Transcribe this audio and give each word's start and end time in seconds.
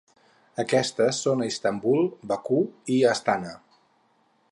Aquestes 0.61 1.19
són 1.25 1.43
a 1.45 1.49
Istanbul, 1.51 2.01
Bakú 2.31 2.63
i 2.95 2.97
Astana. 3.11 3.53